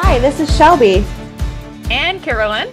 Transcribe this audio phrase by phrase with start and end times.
[0.00, 1.04] Hi, this is Shelby.
[1.90, 2.72] And Carolyn.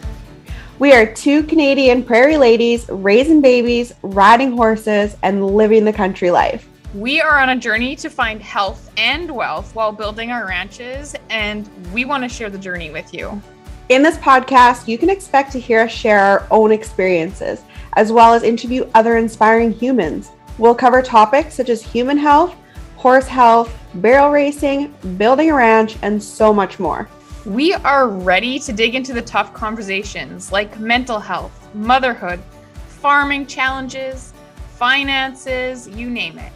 [0.77, 6.69] We are two Canadian prairie ladies raising babies, riding horses, and living the country life.
[6.93, 11.67] We are on a journey to find health and wealth while building our ranches, and
[11.91, 13.41] we want to share the journey with you.
[13.89, 17.63] In this podcast, you can expect to hear us share our own experiences,
[17.93, 20.29] as well as interview other inspiring humans.
[20.59, 22.55] We'll cover topics such as human health,
[22.97, 27.09] horse health, barrel racing, building a ranch, and so much more.
[27.45, 32.41] We are ready to dig into the tough conversations like mental health, motherhood,
[32.87, 34.33] farming challenges,
[34.77, 36.51] finances, you name it.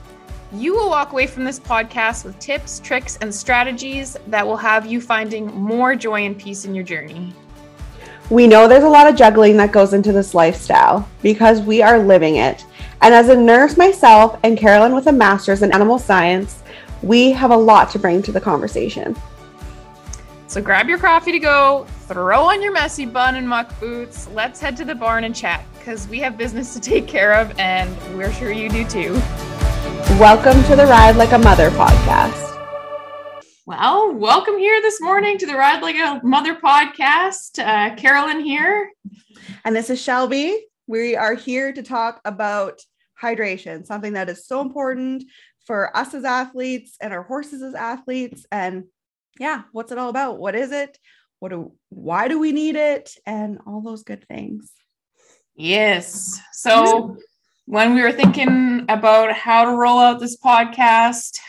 [0.51, 4.87] You will walk away from this podcast with tips, tricks, and strategies that will have
[4.87, 7.35] you finding more joy and peace in your journey.
[8.31, 11.99] We know there's a lot of juggling that goes into this lifestyle because we are
[11.99, 12.65] living it.
[13.03, 16.63] And as a nurse myself and Carolyn with a master's in animal science,
[17.03, 19.15] we have a lot to bring to the conversation.
[20.49, 24.27] So grab your coffee to go, throw on your messy bun and muck boots.
[24.29, 27.53] Let's head to the barn and chat because we have business to take care of
[27.59, 29.13] and we're sure you do too.
[30.17, 32.47] Welcome to the Ride Like a Mother podcast.
[33.67, 37.63] Well, welcome here this morning to the Ride Like a Mother podcast.
[37.63, 38.89] Uh, Carolyn here.
[39.63, 40.65] And this is Shelby.
[40.87, 42.81] We are here to talk about
[43.21, 45.25] hydration, something that is so important
[45.67, 48.47] for us as athletes and our horses as athletes.
[48.51, 48.85] And
[49.39, 50.37] yeah, what's it all about?
[50.37, 50.99] What is it?
[51.39, 53.15] What do why do we need it?
[53.25, 54.71] And all those good things.
[55.55, 56.39] Yes.
[56.51, 57.17] So
[57.65, 61.39] when we were thinking about how to roll out this podcast,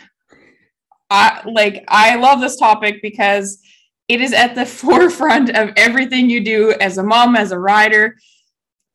[1.09, 3.59] I like I love this topic because
[4.07, 8.15] it is at the forefront of everything you do as a mom, as a rider,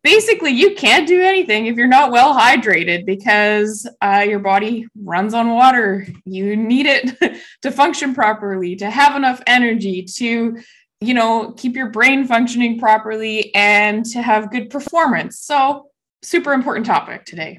[0.06, 5.34] basically you can't do anything if you're not well hydrated because uh, your body runs
[5.34, 6.06] on water.
[6.24, 10.58] You need it to function properly to have enough energy to
[11.00, 15.40] you know keep your brain functioning properly and to have good performance.
[15.40, 15.88] So
[16.22, 17.58] super important topic today.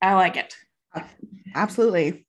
[0.00, 0.54] I like it.
[1.54, 2.26] Absolutely.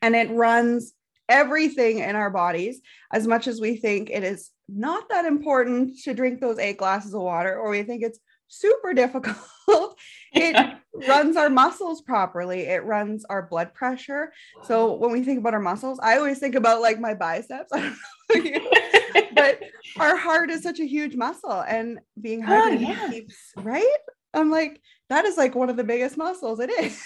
[0.00, 0.94] And it runs
[1.28, 2.80] everything in our bodies.
[3.12, 7.12] As much as we think it is not that important to drink those eight glasses
[7.12, 8.18] of water or we think it's
[8.50, 9.36] super difficult.
[10.32, 10.76] it
[11.08, 12.62] runs our muscles properly.
[12.66, 14.32] It runs our blood pressure.
[14.64, 17.72] So when we think about our muscles, I always think about like my biceps.
[19.34, 19.60] but
[19.98, 23.08] our heart is such a huge muscle and being hard oh, yeah.
[23.08, 23.96] keeps right.
[24.34, 27.02] I'm like, that is like one of the biggest muscles it is.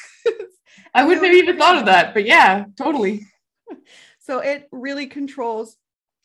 [0.93, 3.27] I wouldn't have even thought of that, but yeah, totally.
[4.19, 5.77] So it really controls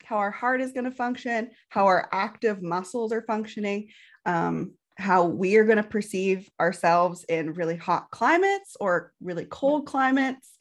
[0.03, 3.89] how our heart is going to function, how our active muscles are functioning.
[4.25, 9.85] Um, how we are going to perceive ourselves in really hot climates or really cold
[9.85, 10.57] climates.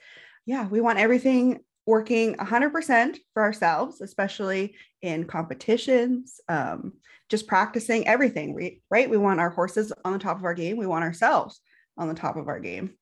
[0.47, 6.93] Yeah, we want everything working 100% for ourselves, especially in competitions, um,
[7.28, 9.10] just practicing everything, right?
[9.10, 10.76] We want our horses on the top of our game.
[10.76, 11.60] We want ourselves
[11.97, 12.94] on the top of our game.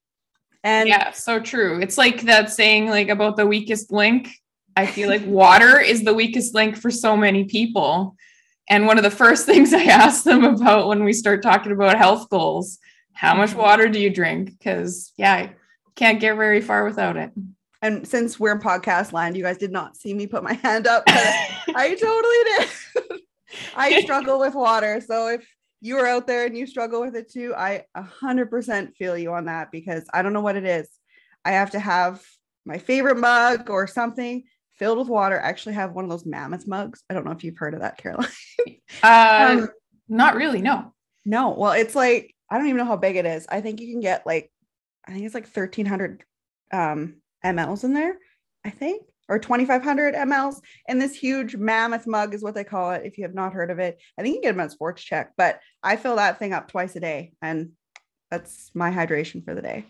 [0.64, 1.80] And yeah, so true.
[1.80, 4.30] It's like that saying like about the weakest link.
[4.76, 8.16] I feel like water is the weakest link for so many people.
[8.68, 11.98] And one of the first things I ask them about when we start talking about
[11.98, 12.78] health goals,
[13.12, 13.60] how much mm-hmm.
[13.60, 14.58] water do you drink?
[14.58, 15.54] Because yeah, I
[15.94, 17.32] can't get very far without it.
[17.82, 20.86] And since we're in podcast land, you guys did not see me put my hand
[20.86, 21.04] up.
[21.08, 23.20] I totally did.
[23.76, 25.00] I struggle with water.
[25.00, 25.46] So if
[25.80, 29.44] you are out there and you struggle with it too, I 100% feel you on
[29.44, 30.88] that because I don't know what it is.
[31.44, 32.24] I have to have
[32.64, 34.44] my favorite mug or something
[34.76, 35.40] filled with water.
[35.40, 37.02] I actually have one of those mammoth mugs.
[37.08, 38.28] I don't know if you've heard of that, Caroline.
[39.02, 39.68] uh, um,
[40.08, 40.62] not really.
[40.62, 40.92] No.
[41.24, 41.50] No.
[41.50, 43.46] Well, it's like I don't even know how big it is.
[43.48, 44.50] I think you can get like
[45.06, 46.24] I think it's like thirteen hundred
[46.72, 48.18] um, mLs in there.
[48.64, 53.02] I think or 2500 mLs and this huge mammoth mug is what they call it
[53.04, 55.02] if you have not heard of it i think you can get them at sports
[55.02, 57.72] check but i fill that thing up twice a day and
[58.30, 59.84] that's my hydration for the day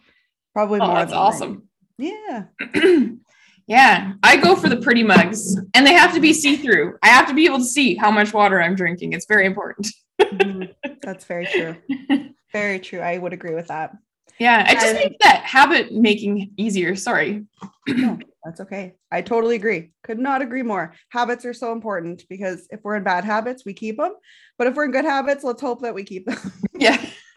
[0.55, 2.45] probably oh, more that's awesome yeah
[3.67, 6.99] Yeah, I go for the pretty mugs and they have to be see through.
[7.03, 9.13] I have to be able to see how much water I'm drinking.
[9.13, 9.89] It's very important.
[10.21, 10.91] mm-hmm.
[11.03, 11.77] That's very true.
[12.53, 13.01] Very true.
[13.01, 13.93] I would agree with that.
[14.39, 16.97] Yeah, I just think that habit making easier.
[16.97, 17.45] Sorry.
[17.89, 18.95] no, that's okay.
[19.11, 19.91] I totally agree.
[20.05, 20.95] Could not agree more.
[21.11, 24.15] Habits are so important because if we're in bad habits, we keep them.
[24.57, 26.39] But if we're in good habits, let's hope that we keep them.
[26.79, 27.05] yeah.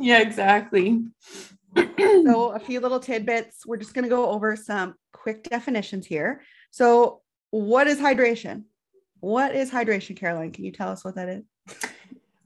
[0.00, 1.04] yeah, exactly
[1.98, 3.66] so a few little tidbits.
[3.66, 6.42] We're just going to go over some quick definitions here.
[6.70, 8.64] So, what is hydration?
[9.20, 10.52] What is hydration, Caroline?
[10.52, 11.44] Can you tell us what that is?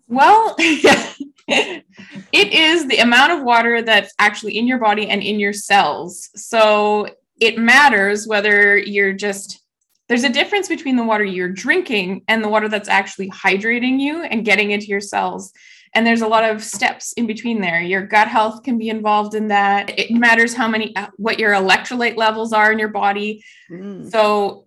[0.08, 1.84] Well, it
[2.32, 6.30] is the amount of water that's actually in your body and in your cells.
[6.34, 7.08] So
[7.40, 9.60] it matters whether you're just
[10.08, 14.22] there's a difference between the water you're drinking and the water that's actually hydrating you
[14.22, 15.52] and getting into your cells.
[15.94, 17.82] And there's a lot of steps in between there.
[17.82, 19.98] Your gut health can be involved in that.
[19.98, 23.44] It matters how many, uh, what your electrolyte levels are in your body.
[23.70, 24.10] Mm.
[24.10, 24.66] So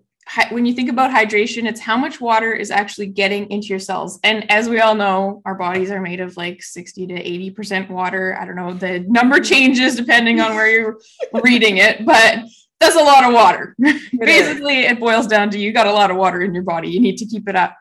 [0.49, 4.19] when you think about hydration, it's how much water is actually getting into your cells.
[4.23, 8.37] And as we all know, our bodies are made of like 60 to 80% water.
[8.39, 10.99] I don't know, the number changes depending on where you're
[11.43, 12.39] reading it, but
[12.79, 13.75] that's a lot of water.
[14.19, 16.89] Basically, it boils down to you got a lot of water in your body.
[16.89, 17.75] You need to keep it up.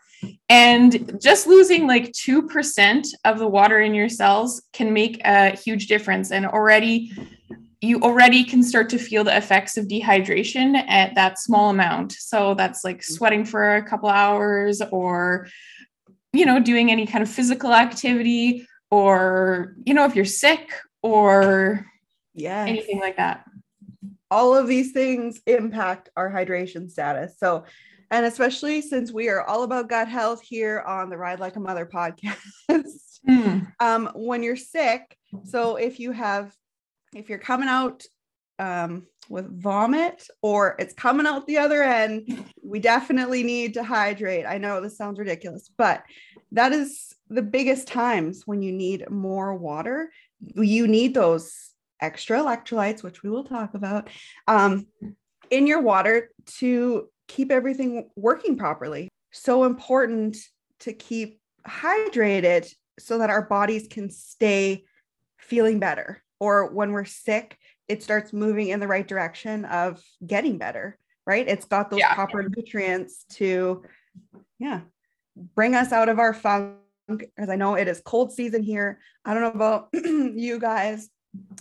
[0.48, 5.86] And just losing like 2% of the water in your cells can make a huge
[5.86, 6.30] difference.
[6.30, 7.12] And already,
[7.80, 12.12] you already can start to feel the effects of dehydration at that small amount.
[12.12, 13.14] So that's like mm-hmm.
[13.14, 15.48] sweating for a couple hours or,
[16.32, 21.86] you know, doing any kind of physical activity or, you know, if you're sick or
[22.34, 23.44] yeah, anything like that
[24.34, 27.38] all of these things impact our hydration status.
[27.38, 27.64] So,
[28.14, 31.60] and especially since we are all about gut health here on the Ride Like a
[31.60, 32.38] Mother podcast,
[33.28, 33.66] mm.
[33.80, 36.54] um, when you're sick, so if you have,
[37.12, 38.04] if you're coming out
[38.60, 44.46] um, with vomit or it's coming out the other end, we definitely need to hydrate.
[44.46, 46.04] I know this sounds ridiculous, but
[46.52, 50.12] that is the biggest times when you need more water.
[50.54, 54.08] You need those extra electrolytes, which we will talk about,
[54.46, 54.86] um,
[55.50, 59.08] in your water to keep everything working properly.
[59.32, 60.36] So important
[60.80, 64.84] to keep hydrated so that our bodies can stay
[65.38, 66.22] feeling better.
[66.40, 71.46] Or when we're sick, it starts moving in the right direction of getting better, right?
[71.46, 72.14] It's got those yeah.
[72.14, 73.82] proper nutrients to,
[74.58, 74.80] yeah,
[75.54, 76.76] bring us out of our funk.
[77.06, 78.98] Because I know it is cold season here.
[79.26, 81.10] I don't know about you guys,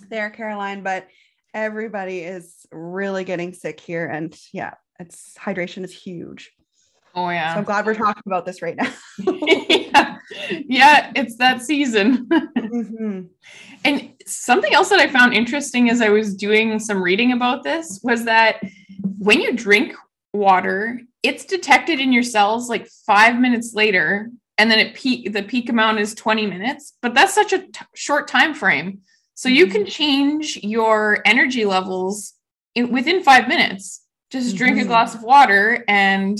[0.10, 1.08] there, Caroline, but
[1.54, 4.06] everybody is really getting sick here.
[4.06, 6.52] And yeah, it's hydration is huge.
[7.16, 7.54] Oh yeah.
[7.54, 8.92] So I'm glad we're talking about this right now.
[9.20, 10.18] yeah.
[10.66, 12.26] yeah, it's that season.
[12.58, 13.22] mm-hmm.
[13.86, 18.00] And something else that I found interesting as I was doing some reading about this
[18.04, 18.62] was that
[19.20, 19.94] when you drink
[20.34, 25.44] water, it's detected in your cells like five minutes later, and then it peak the
[25.44, 26.94] peak amount is 20 minutes.
[27.02, 29.02] But that's such a t- short time frame.
[29.36, 29.90] So you can mm-hmm.
[29.90, 32.34] change your energy levels
[32.74, 34.03] in, within five minutes.
[34.34, 34.58] Just mm-hmm.
[34.58, 36.38] drink a glass of water and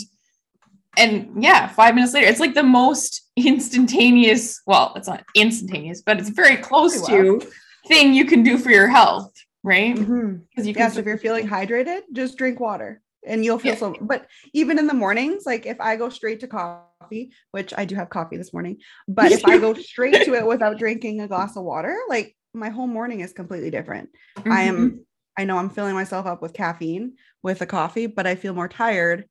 [0.98, 4.62] and yeah, five minutes later, it's like the most instantaneous.
[4.68, 7.40] Well, it's not instantaneous, but it's very close well.
[7.40, 7.52] to
[7.88, 9.32] thing you can do for your health,
[9.64, 9.96] right?
[9.96, 10.68] Because mm-hmm.
[10.68, 10.82] you can.
[10.82, 13.80] Yes, if you're feeling hydrated, just drink water and you'll feel yeah.
[13.80, 13.96] so.
[14.02, 17.96] But even in the mornings, like if I go straight to coffee, which I do
[17.96, 21.56] have coffee this morning, but if I go straight to it without drinking a glass
[21.56, 24.10] of water, like my whole morning is completely different.
[24.38, 24.52] Mm-hmm.
[24.52, 24.98] I am mm-hmm.
[25.38, 28.68] I know I'm filling myself up with caffeine with a coffee, but I feel more
[28.68, 29.26] tired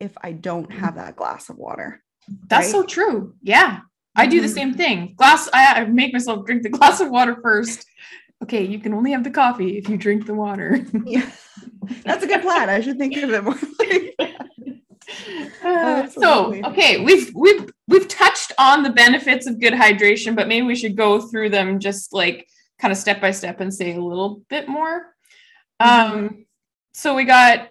[0.00, 2.02] if I don't have that glass of water.
[2.48, 2.72] That's right?
[2.72, 3.34] so true.
[3.42, 3.80] Yeah.
[4.16, 4.54] I do the mm-hmm.
[4.54, 5.14] same thing.
[5.16, 7.86] Glass I, I make myself drink the glass of water first.
[8.42, 10.84] Okay, you can only have the coffee if you drink the water.
[11.06, 11.30] yeah.
[12.04, 12.68] That's a good plan.
[12.68, 13.58] I should think of it more
[15.64, 20.66] uh, so okay we've we've we've touched on the benefits of good hydration but maybe
[20.66, 22.48] we should go through them just like
[22.78, 25.13] kind of step by step and say a little bit more mm-hmm.
[25.84, 26.44] Um
[26.92, 27.68] so we got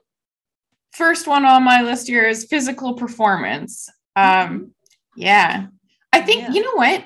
[0.92, 4.64] first one on my list here is physical performance um mm-hmm.
[5.16, 5.66] yeah
[6.12, 6.52] i think yeah.
[6.52, 7.04] you know what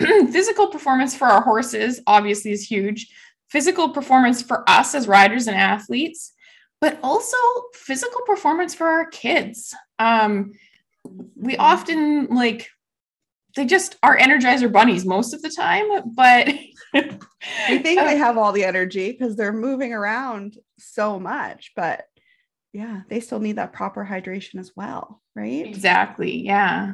[0.32, 3.08] physical performance for our horses obviously is huge
[3.48, 6.32] physical performance for us as riders and athletes
[6.80, 7.36] but also
[7.74, 9.74] physical performance for our kids.
[9.98, 10.52] Um,
[11.04, 11.60] we mm-hmm.
[11.60, 12.68] often like
[13.56, 16.48] they just are energizer bunnies most of the time, but
[16.94, 18.18] we think they oh.
[18.18, 22.04] have all the energy because they're moving around so much, but
[22.72, 25.66] yeah, they still need that proper hydration as well, right?
[25.66, 26.44] Exactly.
[26.44, 26.92] Yeah.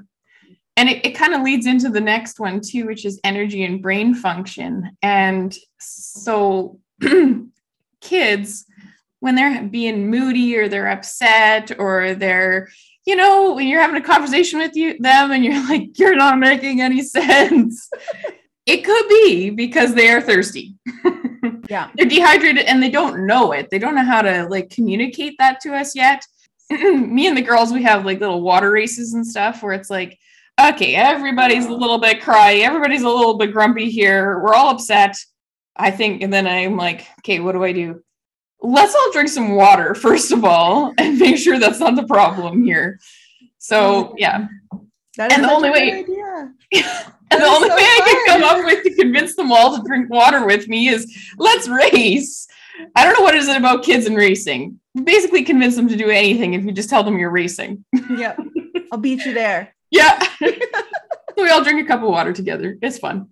[0.77, 3.83] And it, it kind of leads into the next one too, which is energy and
[3.83, 4.97] brain function.
[5.03, 6.81] And so
[8.01, 8.67] kids
[9.21, 12.69] when they're being moody or they're upset or they're
[13.07, 16.39] you know when you're having a conversation with you them and you're like you're not
[16.39, 17.89] making any sense
[18.67, 20.75] it could be because they are thirsty.
[21.69, 21.91] Yeah.
[21.97, 23.71] They're dehydrated and they don't know it.
[23.71, 26.25] They don't know how to like communicate that to us yet.
[26.71, 30.19] Me and the girls we have like little water races and stuff where it's like
[30.61, 35.17] okay everybody's a little bit cry everybody's a little bit grumpy here we're all upset.
[35.77, 38.03] I think and then i'm like okay what do i do?
[38.61, 42.63] Let's all drink some water first of all and make sure that's not the problem
[42.63, 42.99] here.
[43.59, 44.47] So yeah.
[45.19, 46.07] and the only way and
[47.31, 50.11] the only so way I can come up with to convince them all to drink
[50.11, 51.07] water with me is
[51.39, 52.47] let's race.
[52.97, 54.81] I don't know what is it about kids and racing.
[55.05, 57.85] basically convince them to do anything if you just tell them you're racing.
[58.11, 58.39] Yep.
[58.91, 59.75] I'll beat you there.
[59.91, 60.19] Yeah.
[61.37, 62.77] we all drink a cup of water together.
[62.83, 63.29] It's fun.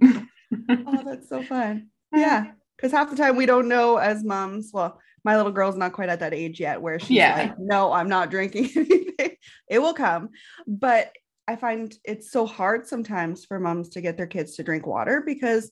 [0.70, 1.88] Oh, that's so fun.
[2.14, 2.52] Yeah.
[2.76, 4.70] Because half the time we don't know as moms.
[4.72, 7.36] Well, my little girl's not quite at that age yet where she's Yeah.
[7.36, 9.36] like, no, I'm not drinking anything.
[9.68, 10.28] it will come.
[10.68, 11.12] But
[11.52, 15.22] I find it's so hard sometimes for moms to get their kids to drink water
[15.24, 15.70] because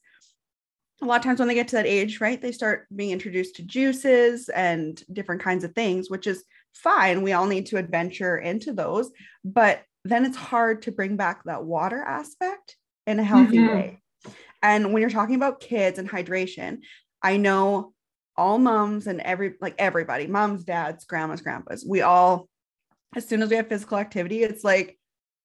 [1.01, 3.57] a lot of times when they get to that age, right, they start being introduced
[3.57, 6.45] to juices and different kinds of things, which is
[6.75, 7.23] fine.
[7.23, 9.11] We all need to adventure into those.
[9.43, 13.73] But then it's hard to bring back that water aspect in a healthy Mhm.
[13.73, 14.03] way.
[14.63, 16.83] And when you're talking about kids and hydration,
[17.23, 17.95] I know
[18.37, 22.51] all moms and every like everybody, moms, dads, grandmas, grandpas, we all,
[23.17, 25.00] as soon as we have physical activity, it's like,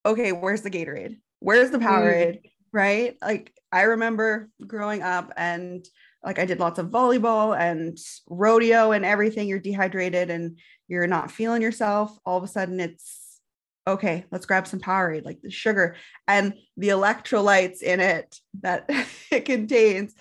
[0.05, 1.17] okay, where's the Gatorade?
[1.39, 1.85] Where's the mm.
[1.85, 2.41] Powerade?
[2.71, 3.17] Right?
[3.21, 5.85] Like I remember growing up and
[6.23, 7.97] like I did lots of volleyball and
[8.27, 9.47] rodeo and everything.
[9.47, 12.17] You're dehydrated and you're not feeling yourself.
[12.25, 13.39] All of a sudden it's
[13.87, 15.95] okay, let's grab some Powerade, like the sugar
[16.27, 18.89] and the electrolytes in it that
[19.31, 20.13] it contains.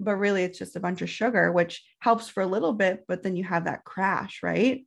[0.00, 3.22] But really, it's just a bunch of sugar, which helps for a little bit, but
[3.22, 4.84] then you have that crash, right?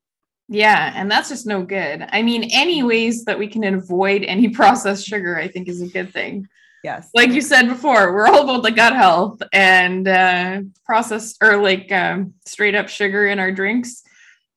[0.48, 2.06] Yeah, and that's just no good.
[2.12, 5.88] I mean, any ways that we can avoid any processed sugar, I think is a
[5.88, 6.48] good thing.
[6.84, 7.10] Yes.
[7.16, 11.92] Like you said before, we're all about the gut health and uh, processed or like
[11.92, 14.04] um, straight up sugar in our drinks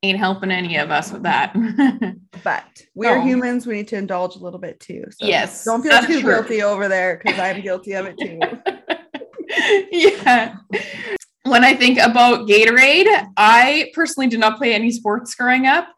[0.02, 1.54] ain't helping any of us with that.
[2.44, 3.22] but we're No.
[3.24, 3.66] humans.
[3.66, 5.04] We need to indulge a little bit too.
[5.18, 6.34] So Yes, Don't feel too true.
[6.34, 8.38] guilty over there because I'm guilty of it too.
[9.90, 10.54] yeah.
[11.48, 15.88] When I think about Gatorade, I personally did not play any sports growing up,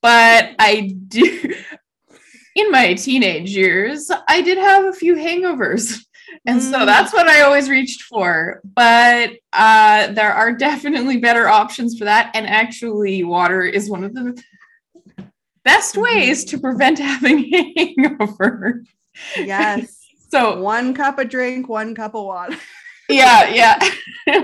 [0.00, 1.54] but I do.
[2.54, 6.04] In my teenage years, I did have a few hangovers.
[6.46, 6.86] And so Mm.
[6.86, 8.60] that's what I always reached for.
[8.64, 12.30] But uh, there are definitely better options for that.
[12.34, 14.40] And actually, water is one of the
[15.64, 16.02] best Mhm.
[16.02, 18.82] ways to prevent having a hangover.
[19.36, 19.98] Yes.
[20.32, 22.56] So one cup of drink, one cup of water.
[23.12, 23.78] Yeah yeah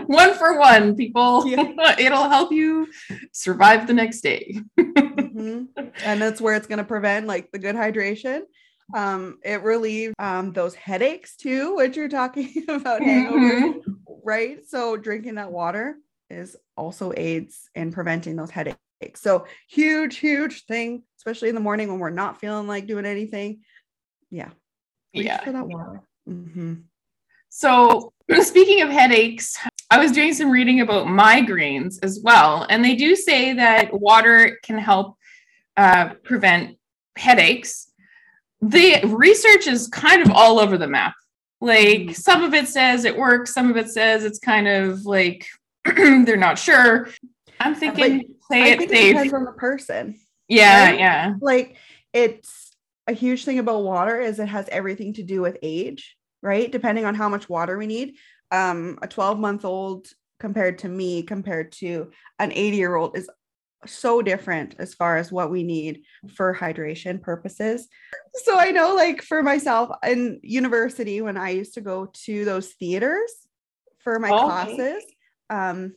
[0.06, 1.96] one for one people Yeah.
[1.98, 2.88] it'll help you
[3.32, 5.68] survive the next day Mhm.
[6.04, 8.42] And that's where it's going to prevent like the good hydration.
[8.94, 13.80] Um, it relieves um, those headaches too, which you're talking about hangovers,
[14.24, 14.66] right?
[14.66, 15.96] So drinking that water
[16.30, 18.78] is also aids in preventing those headaches.
[19.14, 23.60] So huge, huge thing, especially in the morning when we're not feeling like doing anything.
[24.30, 24.50] Yeah.
[25.14, 26.02] Reach yeah for that water.
[26.28, 26.82] Mhm.
[27.48, 29.56] so speaking of headaches
[29.90, 34.58] i was doing some reading about migraines as well and they do say that water
[34.62, 35.16] can help
[35.78, 36.76] uh, prevent
[37.16, 37.92] headaches.
[38.60, 41.14] The research is kind of all over the map.
[41.60, 45.46] Like some of it says it works some of it says it's kind of like
[45.84, 47.08] they're not sure.
[47.60, 49.14] I'm thinking play I it think it safe.
[49.14, 50.18] depends on the person.
[50.48, 50.98] yeah right?
[50.98, 51.34] yeah.
[51.40, 51.76] Like
[52.12, 52.74] it's
[53.06, 57.04] a huge thing about water is it has everything to do with age right depending
[57.04, 58.14] on how much water we need
[58.50, 60.06] um a 12 month old
[60.40, 63.28] compared to me compared to an 80 year old is
[63.86, 66.02] so different as far as what we need
[66.34, 67.88] for hydration purposes
[68.34, 72.72] so i know like for myself in university when i used to go to those
[72.72, 73.32] theaters
[73.98, 74.44] for my Okay.
[74.44, 75.04] classes
[75.50, 75.94] um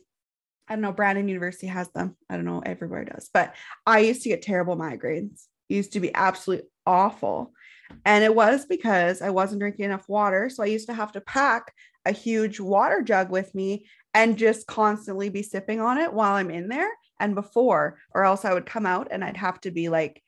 [0.68, 3.52] i don't know brandon university has them i don't know everywhere does but
[3.86, 5.46] I used to get terrible migraines.
[5.68, 7.52] It used to be absolutely awful.
[8.04, 10.48] And it was because I wasn't drinking enough water.
[10.48, 11.72] So I used to have to pack
[12.04, 16.50] a huge water jug with me and just constantly be sipping on it while I'm
[16.50, 19.88] in there and before, or else I would come out and I'd have to be
[19.88, 20.22] like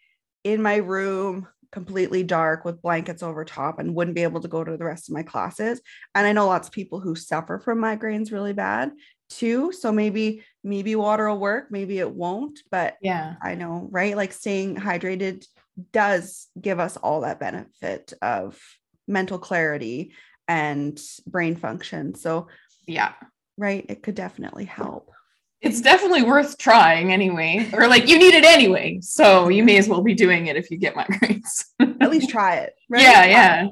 [0.45, 4.63] in my room, completely dark with blankets over top and wouldn't be able to go
[4.63, 5.81] to the rest of my classes.
[6.15, 8.93] And I know lots of people who suffer from migraines really bad
[9.31, 9.73] too.
[9.73, 14.17] So maybe, maybe water will work, maybe it won't, but yeah I know, right?
[14.17, 15.47] Like staying hydrated
[15.93, 18.61] does give us all that benefit of
[19.09, 20.13] mental clarity
[20.49, 22.15] and brain function.
[22.15, 22.49] So,
[22.87, 23.13] yeah
[23.57, 25.11] right, it could definitely help.
[25.63, 29.89] it's definitely worth trying anyway or like you need it anyway so you may as
[29.89, 31.65] well be doing it if you get migraines
[32.01, 32.75] At least try it.
[32.91, 33.03] Right?
[33.03, 33.67] yeah yeah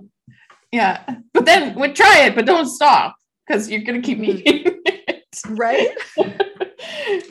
[0.73, 3.15] yeah but then would try it but don't stop
[3.47, 4.25] because you're gonna keep Mhm.
[4.29, 4.83] eating
[5.49, 5.91] Right?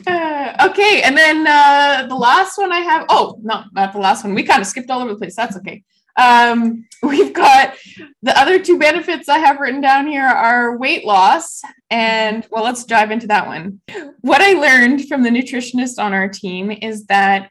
[0.06, 4.24] Uh, okay and then uh the last one i have oh no not the last
[4.24, 4.34] one.
[4.34, 5.36] We kind of skipped all over the place.
[5.36, 5.82] That's okay.
[6.16, 7.74] Um we've got
[8.22, 12.84] the other two benefits i have written down here are weight loss and well let's
[12.84, 13.80] dive into that one.
[14.22, 17.50] What i learned from the nutritionist on our team is that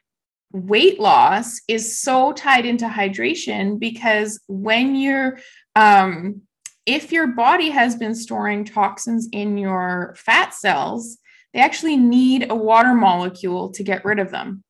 [0.52, 5.38] weight loss is so tied into hydration because when you're
[5.76, 6.42] um
[6.86, 11.18] if your body has been storing toxins in your fat cells
[11.52, 14.64] they actually need a water molecule to get rid of them.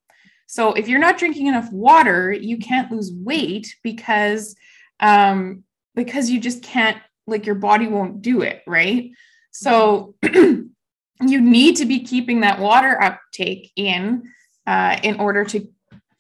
[0.47, 4.55] So if you're not drinking enough water, you can't lose weight because
[5.01, 5.65] um,
[5.95, 9.11] because you just can't like your body won't do it, right?
[9.53, 10.71] So you
[11.21, 14.25] need to be keeping that water uptake in
[14.67, 15.69] uh, in order to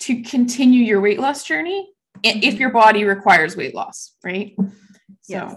[0.00, 1.88] to continue your weight loss journey
[2.22, 4.54] if your body requires weight loss, right?
[5.28, 5.56] Yes.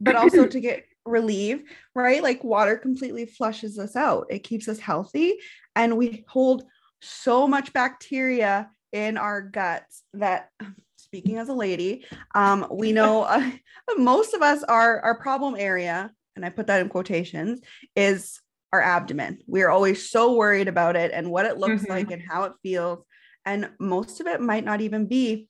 [0.00, 1.62] But also to get relief,
[1.94, 2.22] right?
[2.22, 4.26] Like water completely flushes us out.
[4.30, 5.38] It keeps us healthy
[5.76, 6.64] and we hold
[7.00, 10.48] so much bacteria in our guts that
[10.96, 13.50] speaking as a lady, um, we know uh,
[13.96, 17.60] most of us are our problem area, and I put that in quotations,
[17.94, 18.40] is
[18.72, 19.38] our abdomen.
[19.46, 21.92] We are always so worried about it and what it looks mm-hmm.
[21.92, 23.04] like and how it feels.
[23.44, 25.48] And most of it might not even be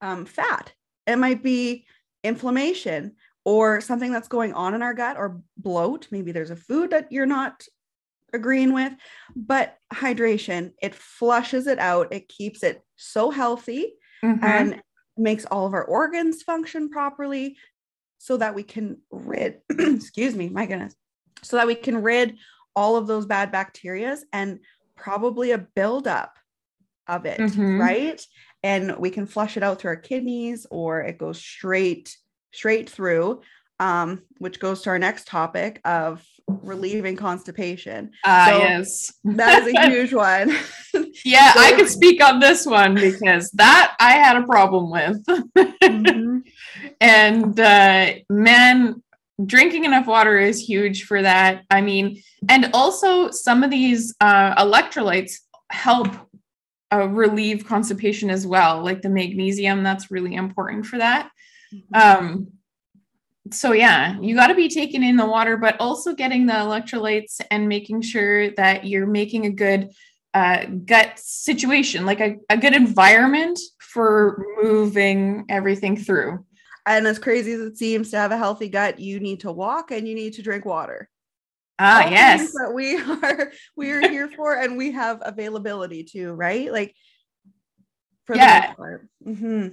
[0.00, 0.72] um, fat.
[1.06, 1.86] It might be
[2.22, 3.16] inflammation
[3.48, 6.06] or something that's going on in our gut or bloat.
[6.10, 7.64] Maybe there's a food that you're not
[8.34, 8.92] agreeing with,
[9.34, 12.12] but hydration, it flushes it out.
[12.12, 14.44] It keeps it so healthy mm-hmm.
[14.44, 14.82] and
[15.16, 17.56] makes all of our organs function properly
[18.18, 20.94] so that we can rid, excuse me, my goodness,
[21.42, 22.36] so that we can rid
[22.76, 24.58] all of those bad bacterias and
[24.94, 26.36] probably a buildup
[27.06, 27.80] of it, mm-hmm.
[27.80, 28.22] right?
[28.62, 32.14] And we can flush it out through our kidneys or it goes straight
[32.58, 33.40] straight through,
[33.78, 38.10] um, which goes to our next topic of relieving constipation.
[38.24, 39.12] Ah, uh, so yes.
[39.24, 40.50] that is a huge one.
[41.24, 45.24] yeah, so, I could speak on this one because that I had a problem with.
[45.24, 46.38] mm-hmm.
[47.00, 49.02] And uh, man,
[49.46, 51.62] drinking enough water is huge for that.
[51.70, 55.34] I mean, and also some of these uh, electrolytes
[55.70, 56.08] help
[56.92, 61.30] uh, relieve constipation as well, like the magnesium, that's really important for that.
[61.72, 61.94] Mm-hmm.
[61.94, 62.48] Um,
[63.52, 67.40] so yeah, you got to be taking in the water, but also getting the electrolytes
[67.50, 69.90] and making sure that you're making a good
[70.34, 76.44] uh, gut situation, like a, a good environment for moving everything through.
[76.86, 79.90] And as crazy as it seems to have a healthy gut, you need to walk
[79.90, 81.08] and you need to drink water.
[81.78, 82.52] Ah, All yes.
[82.52, 86.72] That we are we are here for, and we have availability to, right?
[86.72, 86.94] Like
[88.24, 88.74] for yeah.
[89.26, 89.68] Mm-hmm.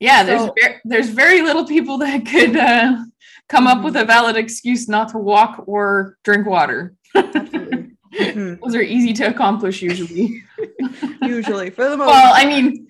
[0.00, 3.04] Yeah, there's so, very, there's very little people that could uh,
[3.48, 4.08] come up with a mm-hmm.
[4.08, 6.94] valid excuse not to walk or drink water.
[7.14, 8.54] Mm-hmm.
[8.64, 10.42] Those are easy to accomplish usually.
[11.22, 12.06] usually, for the most.
[12.06, 12.88] Well, I mean,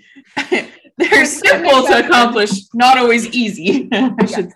[0.96, 3.88] they're simple to accomplish, not always easy.
[3.92, 4.52] I should.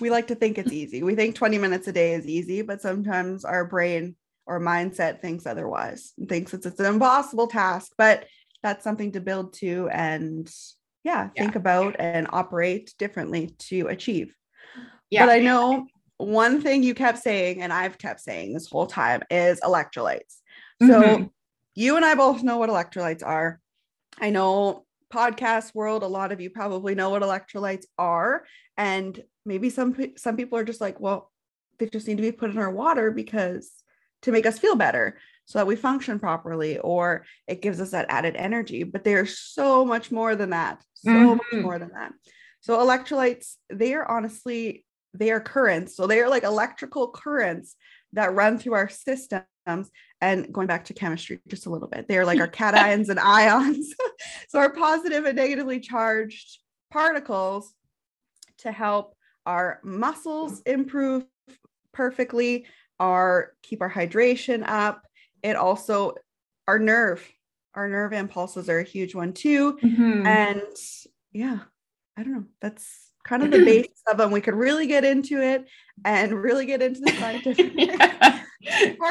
[0.00, 1.02] we like to think it's easy.
[1.02, 4.14] We think 20 minutes a day is easy, but sometimes our brain
[4.46, 6.12] or mindset thinks otherwise.
[6.18, 8.26] and thinks it's, it's an impossible task, but
[8.62, 10.50] that's something to build to and
[11.04, 14.34] yeah, yeah, think about and operate differently to achieve.
[15.10, 15.26] Yeah.
[15.26, 15.86] But I know
[16.16, 20.38] one thing you kept saying, and I've kept saying this whole time, is electrolytes.
[20.80, 21.24] So mm-hmm.
[21.74, 23.60] you and I both know what electrolytes are.
[24.18, 28.44] I know podcast world, a lot of you probably know what electrolytes are.
[28.76, 31.30] And maybe some some people are just like, well,
[31.78, 33.70] they just need to be put in our water because
[34.22, 38.06] to make us feel better so that we function properly or it gives us that
[38.08, 41.26] added energy but there's so much more than that so mm-hmm.
[41.56, 42.12] much more than that.
[42.60, 47.76] So electrolytes they are honestly they are currents so they are like electrical currents
[48.14, 49.46] that run through our systems.
[50.20, 53.86] And going back to chemistry just a little bit they're like our cations and anions.
[54.48, 56.58] So our positive and negatively charged
[56.90, 57.74] particles
[58.58, 61.24] to help our muscles improve
[61.92, 62.66] perfectly
[63.00, 65.02] our keep our hydration up
[65.44, 66.14] it also
[66.66, 67.24] our nerve
[67.74, 69.76] our nerve impulses are a huge one too.
[69.82, 70.26] Mm-hmm.
[70.26, 70.62] and
[71.32, 71.58] yeah
[72.16, 75.40] i don't know that's kind of the basis of them we could really get into
[75.40, 75.66] it
[76.04, 78.40] and really get into the scientific yeah.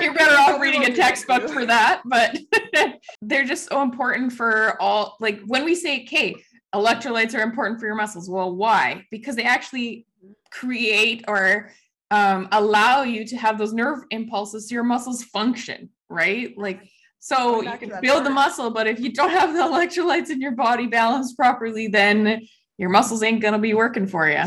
[0.02, 2.38] you're better off reading a textbook for that but
[3.22, 6.36] they're just so important for all like when we say okay
[6.74, 9.06] electrolytes are important for your muscles well why?
[9.12, 10.06] Because they actually
[10.52, 11.72] create or
[12.12, 16.58] um, allow you to have those nerve impulses so your muscles function right?
[16.58, 16.82] Like,
[17.19, 18.23] so you can build part.
[18.26, 22.45] the muscle, but if you don't have the electrolytes in your body balanced properly, then
[22.78, 24.43] your muscles ain't going to be working for you.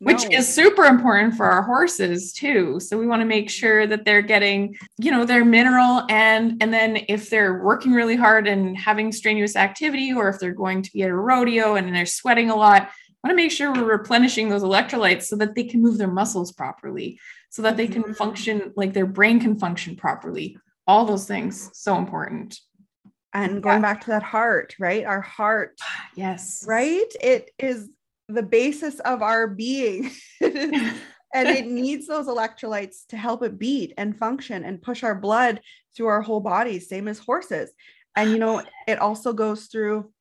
[0.00, 0.38] Which no.
[0.38, 2.80] is super important for our horses too.
[2.80, 6.74] So we want to make sure that they're getting, you know, their mineral and and
[6.74, 10.92] then if they're working really hard and having strenuous activity, or if they're going to
[10.92, 12.90] be at a rodeo and they're sweating a lot,
[13.24, 16.52] want to make sure we're replenishing those electrolytes so that they can move their muscles
[16.52, 17.18] properly,
[17.50, 18.12] so that they can mm-hmm.
[18.12, 20.58] function like their brain can function properly
[20.92, 22.60] all those things so important
[23.34, 23.82] and going yeah.
[23.82, 25.78] back to that heart right our heart
[26.16, 27.88] yes right it is
[28.28, 30.10] the basis of our being
[31.34, 35.60] and it needs those electrolytes to help it beat and function and push our blood
[35.96, 37.70] through our whole body same as horses.
[38.16, 40.12] And you know, it also goes through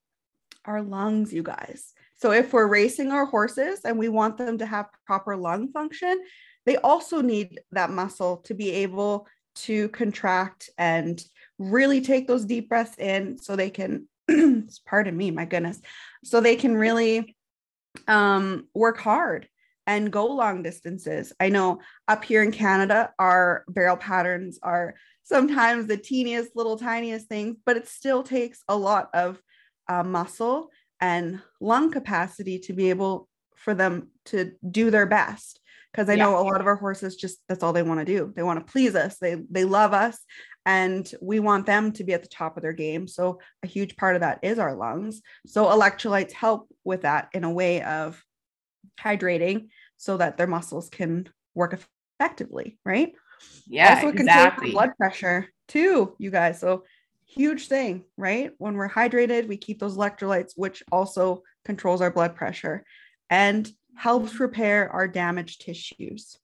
[0.65, 1.93] our lungs, you guys.
[2.15, 6.21] So if we're racing our horses and we want them to have proper lung function,
[6.65, 9.27] they also need that muscle to be able
[9.61, 11.23] to contract and
[11.57, 14.07] really take those deep breaths in so they can
[14.85, 15.79] pardon me my goodness
[16.23, 17.35] so they can really
[18.07, 19.47] um, work hard
[19.87, 21.33] and go long distances.
[21.39, 27.27] I know up here in canada our barrel patterns are sometimes the teeniest little tiniest
[27.27, 29.39] things but it still takes a lot of
[29.87, 30.69] uh, muscle
[30.99, 35.60] and lung capacity to be able for them to do their best
[35.91, 36.23] because I yeah.
[36.23, 38.31] know a lot of our horses just that's all they want to do.
[38.35, 39.17] They want to please us.
[39.17, 40.17] They they love us
[40.65, 43.07] and we want them to be at the top of their game.
[43.07, 45.21] So a huge part of that is our lungs.
[45.45, 48.23] So electrolytes help with that in a way of
[48.99, 51.77] hydrating so that their muscles can work
[52.19, 53.13] effectively, right?
[53.67, 54.71] Yeah, also exactly.
[54.71, 56.59] blood pressure too, you guys.
[56.59, 56.83] So
[57.25, 58.51] huge thing, right?
[58.57, 62.83] When we're hydrated, we keep those electrolytes, which also controls our blood pressure
[63.29, 66.37] and helps repair our damaged tissues.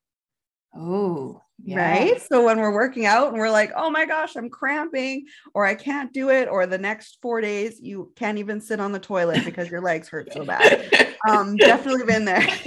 [0.75, 1.77] Oh, yeah.
[1.77, 2.21] right.
[2.21, 5.73] So when we're working out and we're like, oh my gosh, I'm cramping, or I
[5.75, 9.43] can't do it, or the next four days you can't even sit on the toilet
[9.43, 11.15] because your legs hurt so bad.
[11.27, 12.41] Um, definitely been there.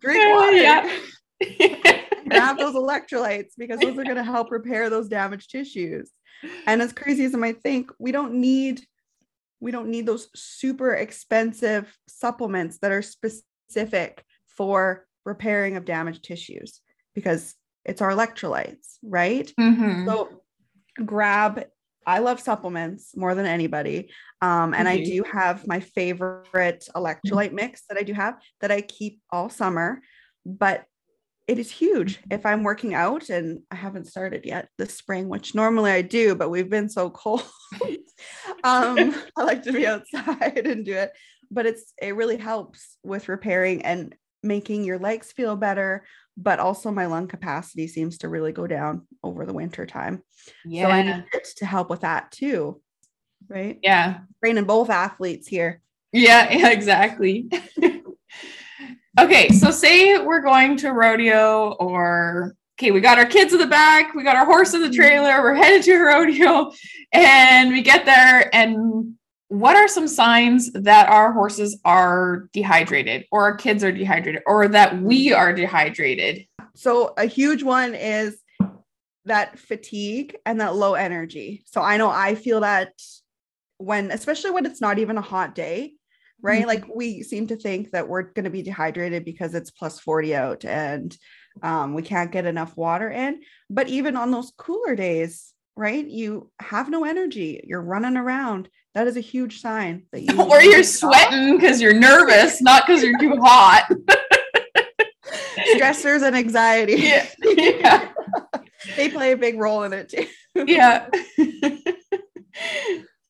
[0.00, 0.56] Drink water.
[0.56, 0.98] Yeah.
[2.30, 6.10] have those electrolytes because those are going to help repair those damaged tissues.
[6.66, 8.82] And as crazy as I might think, we don't need
[9.60, 16.80] we don't need those super expensive supplements that are specific for repairing of damaged tissues
[17.14, 19.52] because it's our electrolytes, right?
[19.58, 20.06] Mm-hmm.
[20.06, 20.42] So
[21.04, 21.64] grab
[22.08, 24.10] I love supplements more than anybody.
[24.40, 25.02] Um, and mm-hmm.
[25.02, 29.50] I do have my favorite electrolyte mix that I do have that I keep all
[29.50, 30.00] summer.
[30.46, 30.86] But
[31.46, 35.54] it is huge if I'm working out and I haven't started yet this spring, which
[35.54, 37.44] normally I do, but we've been so cold.
[38.64, 41.12] Um, I like to be outside and do it,
[41.50, 46.04] but it's it really helps with repairing and making your legs feel better.
[46.36, 50.22] But also my lung capacity seems to really go down over the winter time.
[50.64, 50.84] Yeah.
[50.84, 52.80] So I need it to help with that too.
[53.48, 53.78] Right.
[53.82, 54.20] Yeah.
[54.42, 55.82] Training both athletes here.
[56.12, 57.50] Yeah, yeah exactly.
[59.18, 63.66] Okay, so say we're going to rodeo or okay, we got our kids in the
[63.66, 64.96] back, we got our horse in the mm-hmm.
[64.96, 66.70] trailer, we're headed to a rodeo,
[67.12, 68.54] and we get there.
[68.54, 69.14] And
[69.48, 74.68] what are some signs that our horses are dehydrated, or our kids are dehydrated, or
[74.68, 76.46] that we are dehydrated?
[76.74, 78.38] So, a huge one is
[79.24, 81.64] that fatigue and that low energy.
[81.66, 82.92] So, I know I feel that
[83.78, 85.94] when, especially when it's not even a hot day,
[86.42, 86.60] right?
[86.60, 86.68] Mm-hmm.
[86.68, 90.34] Like we seem to think that we're going to be dehydrated because it's plus 40
[90.34, 91.16] out and
[91.62, 93.40] um, we can't get enough water in.
[93.68, 98.68] But even on those cooler days, right, you have no energy, you're running around.
[98.94, 103.02] That is a huge sign that you or you're sweating because you're nervous, not because
[103.02, 103.88] you're too hot.
[105.74, 106.94] Stressors and anxiety.
[106.96, 107.26] Yeah.
[107.42, 108.08] yeah.
[108.96, 110.26] they play a big role in it too.
[110.54, 111.08] yeah.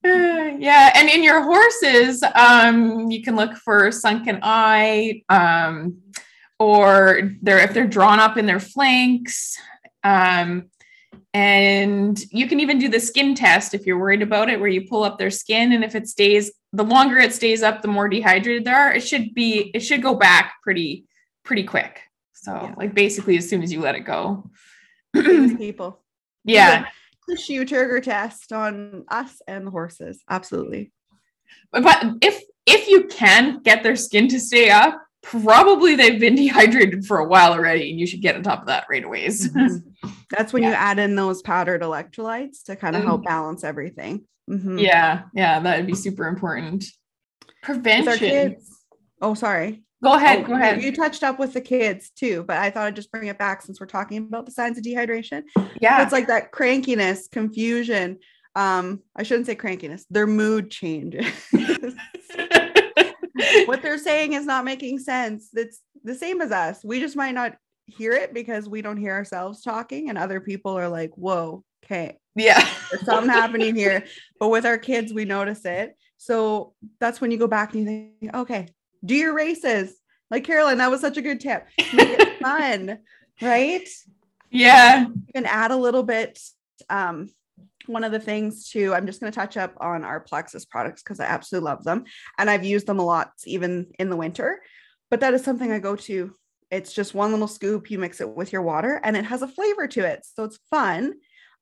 [0.05, 5.99] yeah, and in your horses, um, you can look for sunken eye, um,
[6.59, 9.57] or they're if they're drawn up in their flanks.
[10.05, 10.71] Um,
[11.35, 14.87] and you can even do the skin test if you're worried about it, where you
[14.89, 18.09] pull up their skin, and if it stays, the longer it stays up, the more
[18.09, 18.93] dehydrated they are.
[18.93, 21.07] It should be, it should go back pretty,
[21.45, 22.03] pretty quick.
[22.35, 22.75] So, yeah.
[22.77, 24.49] like basically, as soon as you let it go.
[25.13, 26.01] people.
[26.45, 26.87] Yeah
[27.29, 30.23] the shoe turgor test on us and the horses.
[30.29, 30.93] Absolutely.
[31.71, 37.07] But if if you can get their skin to stay up, probably they've been dehydrated
[37.07, 39.27] for a while already, and you should get on top of that right away.
[39.27, 40.09] Mm-hmm.
[40.31, 40.71] That's when yeah.
[40.71, 43.29] you add in those powdered electrolytes to kind of help mm-hmm.
[43.29, 44.25] balance everything.
[44.51, 44.79] Mm-hmm.
[44.79, 46.85] Yeah, yeah, that would be super important.
[47.62, 48.57] Prevention.
[49.21, 49.83] Oh, sorry.
[50.03, 50.45] Go ahead.
[50.45, 50.83] Oh, go ahead.
[50.83, 53.63] You touched up with the kids too, but I thought I'd just bring it back
[53.63, 55.43] since we're talking about the signs of dehydration.
[55.81, 56.03] Yeah.
[56.03, 58.19] It's like that crankiness, confusion.
[58.55, 61.27] Um, I shouldn't say crankiness, their mood changes.
[63.67, 65.51] what they're saying is not making sense.
[65.55, 66.85] It's the same as us.
[66.85, 67.57] We just might not
[67.87, 72.19] hear it because we don't hear ourselves talking, and other people are like, whoa, okay.
[72.35, 72.69] Yeah.
[72.91, 74.05] There's something happening here.
[74.39, 75.97] But with our kids, we notice it.
[76.17, 78.69] So that's when you go back and you think, okay,
[79.05, 79.95] do your races.
[80.31, 81.67] Like Carolyn, that was such a good tip.
[81.95, 82.99] Make it fun,
[83.41, 83.89] right?
[84.51, 85.07] Yeah.
[85.09, 86.39] You can add a little bit.
[86.91, 87.31] Um,
[87.87, 91.03] one of the things too, I'm just going to touch up on our Plexus products
[91.03, 92.05] because I absolutely love them.
[92.37, 94.61] And I've used them a lot even in the winter.
[95.11, 96.35] But that is something I go to
[96.71, 97.91] It's just one little scoop.
[97.91, 100.59] You mix it with your water, and it has a flavor to it, so it's
[100.69, 101.15] fun.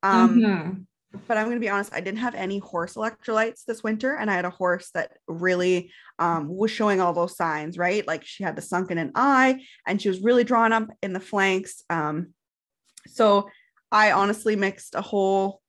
[0.03, 0.87] Um, Mhm.
[1.27, 4.17] But I'm going to be honest, I didn't have any horse electrolytes this winter.
[4.17, 8.07] And I had a horse that really um, was showing all those signs, right?
[8.07, 11.21] Like she had the sunken in eye and she was really drawn up in the
[11.21, 11.83] flanks.
[11.91, 12.35] Um,
[13.07, 13.49] so
[13.93, 15.61] I honestly mixed a whole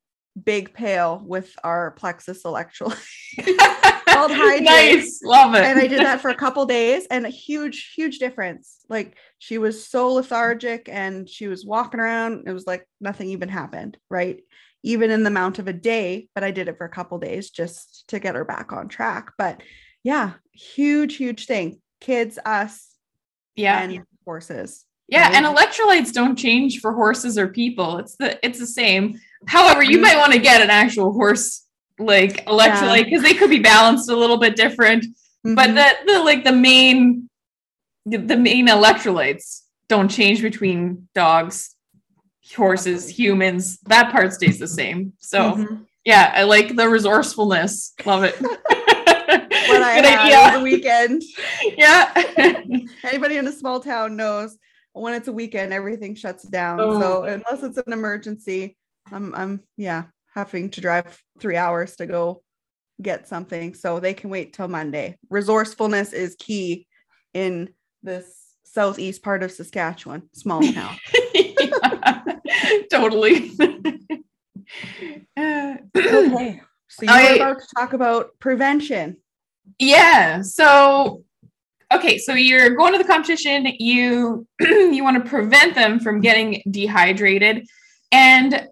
[0.44, 2.98] big pail with our plexus electrolyte.
[4.08, 4.64] Called Hydrate.
[4.64, 5.64] nice, love it.
[5.64, 8.86] and I did that for a couple days and a huge, huge difference.
[8.90, 12.48] Like she was so lethargic and she was walking around.
[12.48, 14.40] It was like nothing even happened, right?
[14.84, 17.50] Even in the amount of a day, but I did it for a couple days
[17.50, 19.32] just to get her back on track.
[19.38, 19.62] But
[20.04, 21.82] yeah, huge, huge thing.
[22.00, 22.92] Kids, us,
[23.56, 24.86] yeah, and horses.
[25.08, 27.98] yeah, and electrolytes don't change for horses or people.
[27.98, 29.20] It's the it's the same.
[29.48, 31.66] However, you might want to get an actual horse
[32.00, 35.06] like electrolyte because they could be balanced a little bit different.
[35.44, 35.76] But Mhm.
[36.06, 37.30] the the like the main
[38.06, 41.76] the main electrolytes don't change between dogs,
[42.56, 43.80] horses, humans.
[43.88, 45.14] That part stays the same.
[45.20, 45.86] So Mhm.
[46.06, 47.94] yeah, I like the resourcefulness.
[48.06, 48.36] Love it.
[48.42, 50.58] what I Good had idea.
[50.58, 51.22] the weekend.
[51.78, 52.12] Yeah.
[53.04, 54.58] Anybody in a small town knows
[54.94, 56.80] when it's a weekend, everything shuts down.
[56.80, 57.00] Oh.
[57.00, 58.78] So unless it's an emergency,
[59.12, 62.42] I'm I'm yeah having to drive three hours to go
[63.02, 63.74] get something.
[63.76, 65.18] So they can wait till Monday.
[65.30, 66.88] Resourcefulness is key
[67.34, 67.70] in
[68.04, 68.26] this
[68.64, 70.96] southeast part of Saskatchewan, small town.
[72.92, 73.52] Totally.
[75.38, 76.62] Okay.
[76.90, 79.18] So you I- were about to talk about prevention.
[79.80, 80.42] yeah.
[80.42, 81.24] So,
[81.94, 82.18] okay.
[82.18, 83.68] So you're going to the competition.
[83.80, 87.68] You you want to prevent them from getting dehydrated,
[88.12, 88.68] and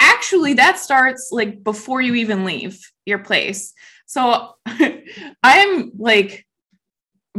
[0.00, 3.74] actually, that starts like before you even leave your place.
[4.06, 4.54] So
[5.42, 6.45] I'm like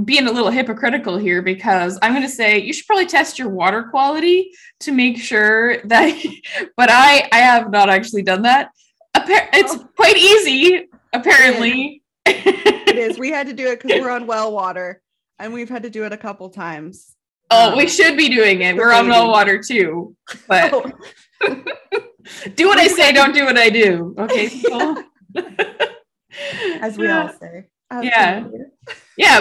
[0.06, 3.50] being a little hypocritical here because I'm going to say you should probably test your
[3.50, 6.16] water quality to make sure that.
[6.76, 8.70] But I I have not actually done that.
[9.16, 9.88] It's Oh.
[9.96, 12.04] quite easy, apparently.
[12.26, 13.18] It is.
[13.20, 15.02] We had to do it because we're on well water,
[15.40, 17.16] and we've had to do it a couple times.
[17.50, 18.76] Oh, Um, we should be doing it.
[18.76, 20.16] We're on well water too.
[20.48, 20.92] But oh,
[22.56, 24.14] do what I say, don't do what I do.
[24.20, 24.50] Okay.
[24.50, 24.98] people?
[26.82, 27.66] as we all say.
[27.90, 28.10] Absolutely.
[28.10, 28.44] Yeah,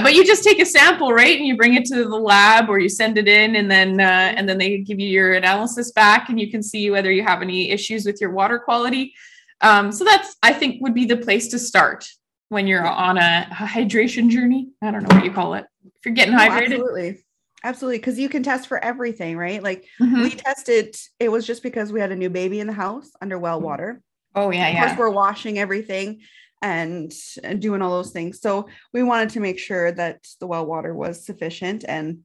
[0.02, 1.36] but you just take a sample, right?
[1.36, 4.32] And you bring it to the lab or you send it in and then uh,
[4.36, 7.42] and then they give you your analysis back and you can see whether you have
[7.42, 9.12] any issues with your water quality.
[9.60, 12.06] Um, so that's I think would be the place to start
[12.48, 14.68] when you're on a, a hydration journey.
[14.82, 15.64] I don't know what you call it.
[15.84, 16.72] If you're getting Oh, hydrated.
[16.72, 17.22] absolutely.
[17.64, 17.98] Absolutely.
[17.98, 19.62] Because you can test for everything, right?
[19.62, 20.22] Like Mhm.
[20.22, 23.38] we tested, it was just because we had a new baby in the house under
[23.38, 24.00] well water.
[24.34, 24.86] Oh yeah, Of yeah.
[24.86, 26.20] course, we're washing everything
[26.62, 27.12] and,
[27.58, 28.40] doing all those things.
[28.40, 31.84] So we wanted to make sure that the well water was sufficient.
[31.86, 32.20] And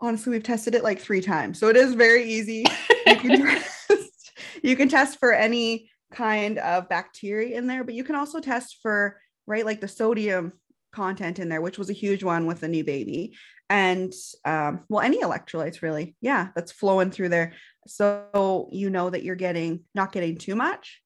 [0.00, 1.58] honestly, we've tested it like three times.
[1.58, 2.64] So it is very easy.
[3.06, 8.04] You can test, you can test for any kind of bacteria in there, but you
[8.04, 10.52] can also test for, right, like the sodium
[10.92, 13.36] content in there, which was a huge one with the new baby.
[13.68, 14.12] And
[14.44, 17.52] um, well, any electrolytes really, yeah, that's flowing through there.
[17.86, 21.00] So you know that you're getting not getting too much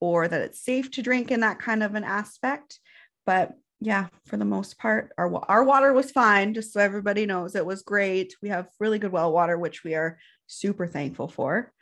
[0.00, 2.80] or that it's safe to drink in that kind of an aspect.
[3.26, 6.54] But yeah, for the most part, our our water was fine.
[6.54, 8.34] Just so everybody knows, it was great.
[8.42, 11.72] We have really good well water, which we are super thankful for.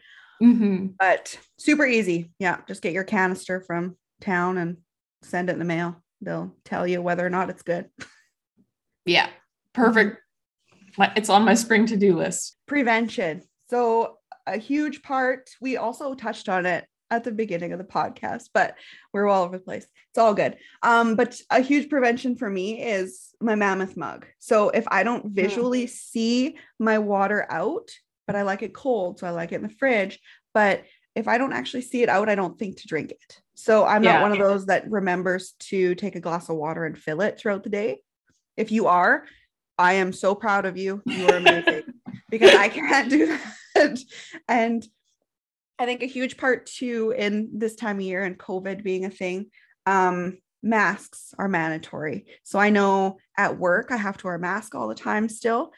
[0.42, 0.94] Mhm.
[0.98, 2.31] But super easy.
[2.38, 4.79] Yeah, just get your canister from town and
[5.22, 6.02] send it in the mail.
[6.20, 7.88] They'll tell you whether or not it's good.
[9.07, 9.29] Yeah.
[9.72, 10.18] Perfect.
[10.98, 12.57] It's on my spring to-do list.
[12.66, 13.42] Prevention.
[13.70, 15.50] So a huge part.
[15.61, 18.74] We also touched on it at the beginning of the podcast, but
[19.12, 19.86] we're all over the place.
[20.10, 20.56] It's all good.
[20.82, 24.26] Um, but a huge prevention for me is my mammoth mug.
[24.38, 27.88] So if I don't visually see my water out,
[28.26, 30.18] but I like it cold, so I like it in the fridge.
[30.52, 33.40] But if I don't actually see it out, I don't think to drink it.
[33.54, 34.14] So I'm Yeah.
[34.14, 37.38] not one of those that remembers to take a glass of water and fill it
[37.38, 38.02] throughout the day.
[38.56, 39.24] If you are,
[39.78, 41.02] I am so proud of you.
[41.06, 41.82] You are amazing
[42.30, 43.38] because I can't do
[43.74, 43.98] that.
[44.48, 44.84] And
[45.78, 49.10] I think a huge part too in this time of year and COVID being a
[49.10, 49.50] thing,
[49.84, 52.26] um, masks are mandatory.
[52.42, 55.72] So I know at work I have to wear a mask all the time still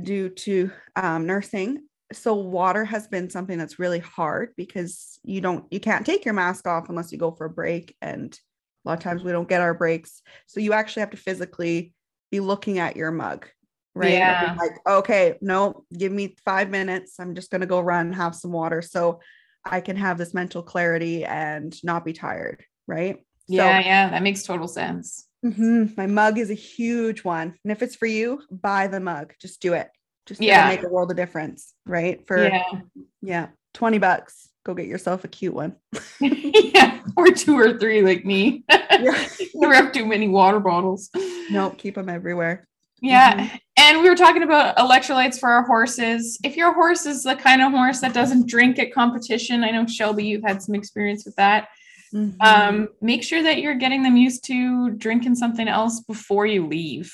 [0.00, 1.82] due to um, nursing.
[2.12, 6.34] So water has been something that's really hard because you don't you can't take your
[6.34, 8.38] mask off unless you go for a break and
[8.84, 10.22] a lot of times we don't get our breaks.
[10.46, 11.94] So you actually have to physically
[12.30, 13.48] be looking at your mug
[13.94, 14.12] right?
[14.12, 14.56] Yeah.
[14.58, 17.18] Like, okay, no, give me five minutes.
[17.18, 19.20] I'm just gonna go run, have some water, so
[19.64, 23.24] I can have this mental clarity and not be tired, right?
[23.48, 25.26] Yeah, yeah, that makes total sense.
[25.44, 29.00] So mhm, my mug is a huge one, and if it's for you, buy the
[29.00, 29.34] mug.
[29.40, 29.88] Just do it.
[30.26, 30.68] Just Yeah.
[30.68, 32.24] make a world of difference, right?
[32.26, 32.80] For yeah.
[33.20, 33.46] Yeah.
[33.74, 34.48] 20 bucks.
[34.64, 35.74] Go get yourself a cute one.
[36.20, 37.00] yeah.
[37.16, 38.64] Or two or three like me.
[39.54, 41.10] Never have too many water bottles.
[41.50, 42.68] nope, keep them everywhere.
[43.00, 43.56] Yeah.
[43.82, 46.38] And we were talking about electrolytes for our horses.
[46.44, 49.84] If your horse is the kind of horse that doesn't drink at competition, I know
[49.86, 51.68] Shelby, you've had some experience with that.
[52.14, 52.36] Mhm.
[52.40, 57.12] Um, make sure that you're getting them used to drinking something else before you leave.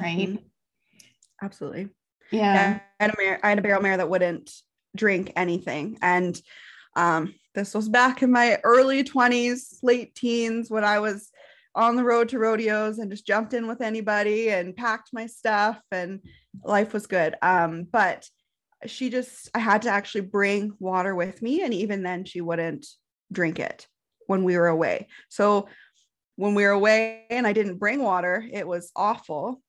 [0.00, 0.30] Right.
[0.30, 0.42] Mhm.
[1.42, 1.90] Absolutely.
[2.30, 2.54] Yeah.
[2.54, 4.50] Yeah, I had a mare, I had a barrel mare that wouldn't
[4.96, 6.40] drink anything, and
[6.96, 11.30] um, this was back in my early twenties, late teens, when I was
[11.76, 15.80] on the road to rodeos and just jumped in with anybody and packed my stuff,
[15.92, 16.20] and
[16.64, 17.36] life was good.
[17.42, 18.28] Um, but
[18.86, 22.86] she just, I had to actually bring water with me, and even then, she wouldn't
[23.30, 23.86] drink it
[24.26, 25.06] when we were away.
[25.28, 25.68] So
[26.34, 29.62] when we were away and I didn't bring water, it was awful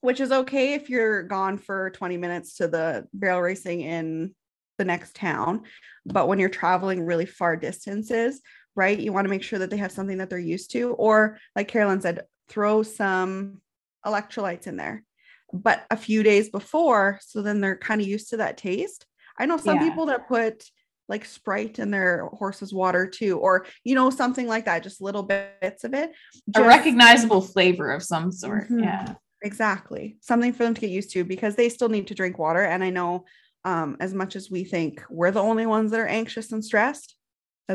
[0.00, 4.34] which is okay if you're gone for 20 minutes to the barrel racing in
[4.78, 5.62] the next town.
[6.06, 8.40] But when you're traveling really far distances,
[8.76, 10.92] right, you want to make sure that they have something that they're used to.
[10.92, 13.60] Or, like Carolyn said, throw some
[14.06, 15.04] electrolytes in there,
[15.52, 17.18] but a few days before.
[17.22, 19.06] So then they're kind of used to that taste.
[19.38, 19.88] I know some Yeah.
[19.88, 20.64] people that put
[21.08, 25.24] like Sprite in their horse's water too, or, you know, something like that, just little
[25.24, 26.12] bits of it.
[26.54, 28.68] A recognizable flavor of some sort.
[28.68, 28.84] Mhm.
[28.84, 29.14] Yeah.
[29.42, 32.60] exactly something for them to get used to because they still need to drink water
[32.62, 33.24] and i know
[33.64, 37.16] um, as much as we think we're the only ones that are anxious and stressed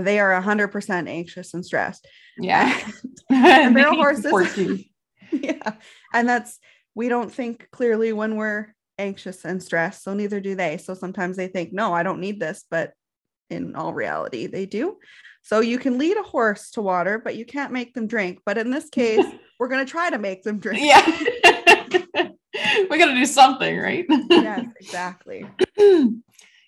[0.02, 2.08] they are 100% anxious and stressed.
[2.38, 2.78] Yeah.
[3.30, 4.84] And barrel horses-
[5.32, 5.74] yeah.
[6.14, 6.60] And that's
[6.96, 10.78] we don't think clearly when we're anxious and stressed so neither do they.
[10.78, 12.94] So sometimes they think no i don't need this but
[13.50, 14.98] in all reality they do.
[15.44, 18.40] So you can lead a horse to water but you can't make them drink.
[18.46, 19.26] But in this case
[19.60, 20.84] we're going to try to make them drink.
[20.84, 21.06] Yeah.
[22.90, 24.06] we got to do something, right?
[24.30, 25.46] yes exactly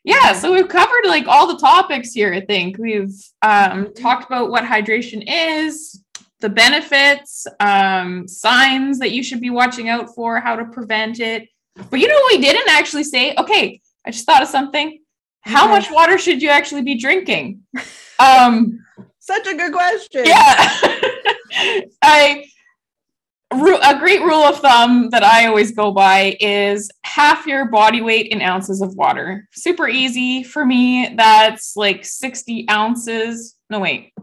[0.08, 2.78] yeah, so we've covered like all the topics here, I think.
[2.78, 6.02] We've um, talked about what hydration is,
[6.40, 11.50] the benefits, um, signs that you should be watching out for, how to prevent it.
[11.90, 13.36] But you know what we didn't actually say?
[13.38, 14.98] Okay, I just thought of something.
[15.42, 17.64] How much water should you actually be drinking?
[18.18, 18.80] Um,
[19.20, 20.24] Such a good question.
[20.24, 20.56] yeah.
[22.02, 22.46] I
[23.52, 28.28] a great rule of thumb that I always go by is half your body weight
[28.32, 29.48] in ounces of water.
[29.54, 31.14] Super easy for me.
[31.16, 33.56] That's like 60 ounces.
[33.70, 34.14] No, wait.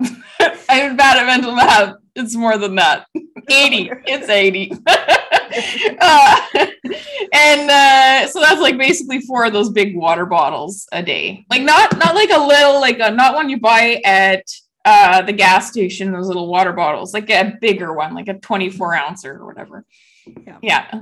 [0.00, 1.96] I'm bad at mental math.
[2.14, 3.06] It's more than that.
[3.48, 3.90] 80.
[4.06, 4.72] It's 80.
[6.00, 6.66] uh,
[7.32, 11.44] and uh, so that's like basically four of those big water bottles a day.
[11.50, 14.44] Like not not like a little like a, not one you buy at
[14.84, 16.12] uh, the gas station.
[16.12, 19.84] Those little water bottles, like a bigger one, like a 24 ouncer or whatever.
[20.46, 20.58] Yeah.
[20.62, 21.00] Yeah.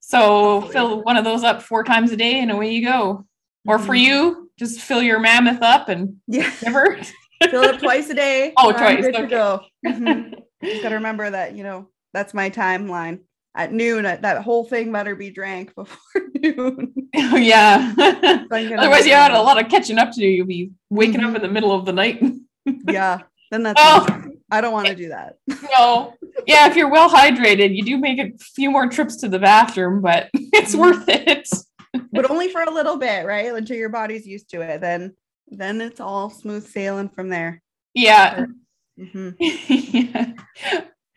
[0.00, 0.72] So Absolutely.
[0.72, 3.26] fill one of those up four times a day, and away you go.
[3.66, 4.00] Or for Mhm.
[4.00, 6.50] you, just fill your mammoth up and Yeah.
[6.64, 6.98] never.
[7.50, 8.52] Fill it twice a day.
[8.58, 9.28] Oh, twice, Good to okay.
[9.30, 9.60] go.
[9.86, 10.34] Mhm.
[10.64, 13.20] Just got to remember that, you know, that's my timeline.
[13.54, 15.98] At noon, uh, that whole thing better be drank before
[16.42, 16.94] noon.
[17.16, 17.92] Oh, yeah.
[17.94, 20.26] So I'm gonna Otherwise, you had a lot of catching up to do.
[20.26, 22.22] You'll be waking up in the middle of the night.
[22.66, 23.22] Yeah.
[23.50, 24.06] Then that's, Oh.
[24.50, 25.36] I don't want to do that.
[25.78, 26.14] no.
[26.46, 30.00] Yeah, if you're well hydrated, you do make a few more trips to the bathroom,
[30.00, 30.78] but it's Mhm.
[30.80, 31.48] worth it.
[32.12, 33.52] But only for a little bit, right?
[33.52, 34.80] Until your body's used to it.
[34.80, 35.14] Then,
[35.48, 37.62] then it's all smooth sailing from there.
[37.94, 38.46] Yeah.
[38.98, 39.34] Mhm.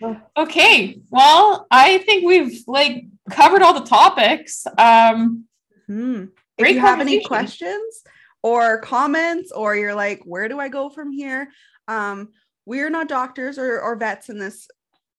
[0.01, 0.19] yeah.
[0.38, 0.99] Okay.
[1.10, 4.65] Well, I think we've like covered all the topics.
[4.77, 5.45] Um
[5.88, 6.25] Hmm.
[6.58, 8.04] If you have any questions
[8.43, 11.51] or comments, or you're like, where do I go from here?
[11.88, 12.30] Um,
[12.65, 14.67] we're not doctors or, or vets in this,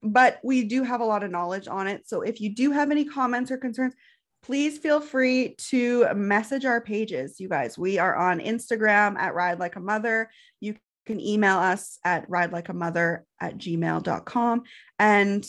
[0.03, 2.09] but we do have a lot of knowledge on it.
[2.09, 3.95] So if you do have any comments or concerns,
[4.43, 7.79] please feel free to message our pages, you guys.
[7.79, 10.31] We are on Instagram at Ride Like a Mother.
[10.61, 10.75] You
[11.07, 14.63] can email us at ride like a mother at gmail.com
[14.99, 15.47] and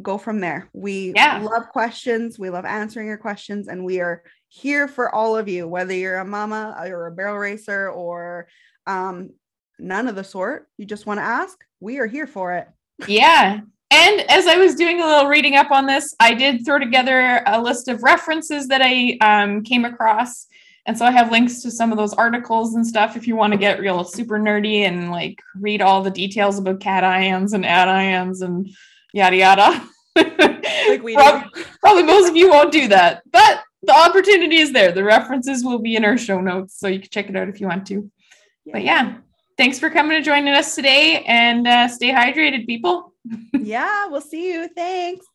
[0.00, 0.68] go from there.
[0.72, 1.40] We Yeah.
[1.42, 2.38] love questions.
[2.38, 6.18] We love answering your questions, and we are here for all of you, whether you're
[6.18, 8.48] a mama or a barrel racer or
[8.86, 9.30] um,
[9.78, 10.68] none of the sort.
[10.78, 12.68] You just want to ask, we are here for it.
[13.06, 13.60] yeah.
[13.90, 17.42] And as I was doing a little reading up on this, I did throw together
[17.46, 20.46] a list of references that I um, came across.
[20.84, 23.54] And so I have links to some of those articles and stuff if you want
[23.54, 28.42] to get real super nerdy and like read all the details about cations and anions
[28.42, 28.68] and
[29.14, 29.88] yada yada.
[30.16, 31.44] Like we Prob-
[31.80, 34.92] Probably most of you won't do that, but the opportunity is there.
[34.92, 37.60] The references will be in our show notes, so you can check it out if
[37.60, 38.10] you want to.
[38.66, 39.18] But yeah,
[39.56, 43.12] thanks for coming and joining us today and uh, stay hydrated, people.
[43.52, 44.68] Yeah, we'll see you.
[44.68, 45.26] Thanks.